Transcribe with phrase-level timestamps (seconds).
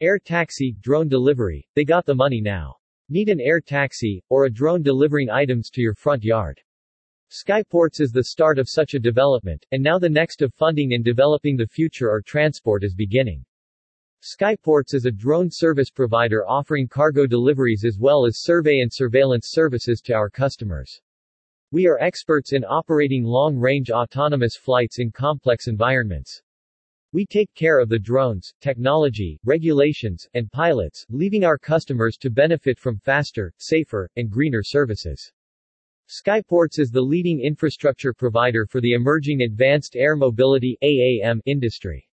[0.00, 2.74] Air taxi, drone delivery, they got the money now.
[3.08, 6.60] Need an air taxi, or a drone delivering items to your front yard.
[7.30, 11.02] Skyports is the start of such a development, and now the next of funding in
[11.02, 13.44] developing the future or transport is beginning.
[14.20, 19.50] Skyports is a drone service provider offering cargo deliveries as well as survey and surveillance
[19.50, 21.00] services to our customers.
[21.70, 26.42] We are experts in operating long-range autonomous flights in complex environments.
[27.14, 32.76] We take care of the drones, technology, regulations, and pilots, leaving our customers to benefit
[32.76, 35.30] from faster, safer, and greener services.
[36.08, 42.04] Skyports is the leading infrastructure provider for the emerging advanced air mobility AAM industry.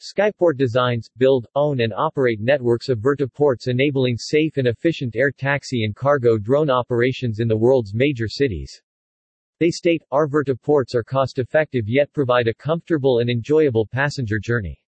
[0.00, 5.84] Skyport designs, build, own and operate networks of vertiports enabling safe and efficient air taxi
[5.84, 8.82] and cargo drone operations in the world's major cities.
[9.64, 14.78] They state, our vertiports are cost-effective yet provide a comfortable and enjoyable passenger journey.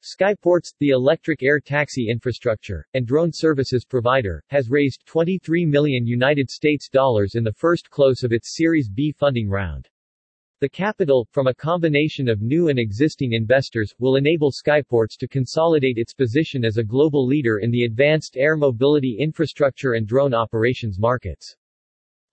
[0.00, 6.48] Skyports, the electric air taxi infrastructure and drone services provider, has raised 23 million United
[6.48, 9.88] States dollars in the first close of its Series B funding round.
[10.60, 15.98] The capital, from a combination of new and existing investors, will enable Skyports to consolidate
[15.98, 20.96] its position as a global leader in the advanced air mobility infrastructure and drone operations
[20.96, 21.56] markets.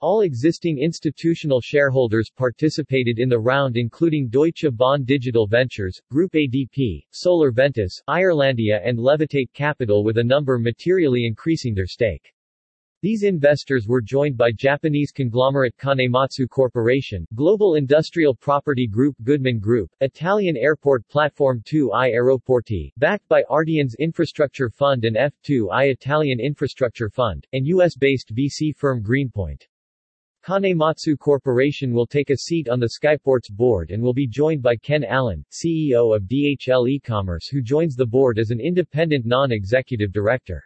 [0.04, 7.06] All existing institutional shareholders participated in the round including Deutsche Bahn Digital Ventures, Groupe ADP,
[7.12, 12.34] Solar Ventus, Irelandia and Levitate Capital with a number materially increasing their stake.
[13.02, 19.90] These investors were joined by Japanese conglomerate Kanematsu Corporation, Global Industrial Property Group Goodman Group,
[20.02, 27.48] Italian Airport Platform 2i Aeroporti, backed by Ardian's Infrastructure Fund and F2i Italian Infrastructure Fund,
[27.54, 29.66] and US-based VC firm Greenpoint.
[30.44, 34.76] Kanematsu Corporation will take a seat on the Skyports board and will be joined by
[34.76, 40.62] Ken Allen, CEO of DHL eCommerce who joins the board as an independent non-executive director.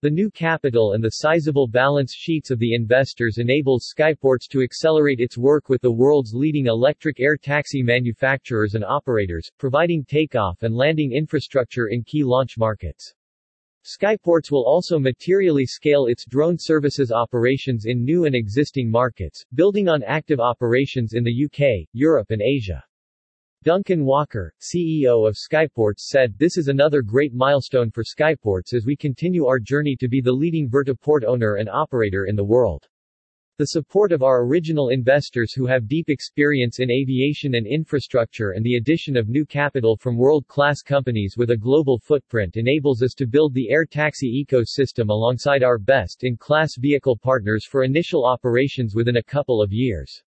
[0.00, 5.20] The new capital and the sizable balance sheets of the investors enables Skyports to accelerate
[5.20, 10.74] its work with the world's leading electric air taxi manufacturers and operators, providing takeoff and
[10.74, 13.12] landing infrastructure in key launch markets.
[13.86, 19.88] Skyports will also materially scale its drone services operations in new and existing markets, building
[19.88, 22.82] on active operations in the UK, Europe and Asia.
[23.62, 28.96] Duncan Walker, CEO of Skyports said, This is another great milestone for Skyports as we
[28.96, 32.88] continue our journey to be the leading vertiport owner and operator in the world.
[33.58, 38.62] The support of our original investors who have deep experience in aviation and infrastructure and
[38.62, 43.26] the addition of new capital from world-class companies with a global footprint enables us to
[43.26, 49.22] build the air taxi ecosystem alongside our best-in-class vehicle partners for initial operations within a
[49.22, 50.22] couple of years.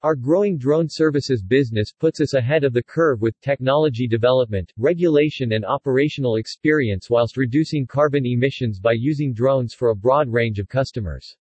[0.00, 5.52] Our growing drone services business puts us ahead of the curve with technology development, regulation
[5.52, 10.66] and operational experience whilst reducing carbon emissions by using drones for a broad range of
[10.66, 11.36] customers.